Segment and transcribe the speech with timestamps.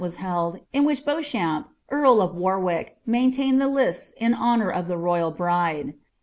[0.01, 4.71] 1 wa* held, in which Beaiichamp, earl of Warwick, maintained the ^H li ia honour
[4.71, 5.93] of the royal bride.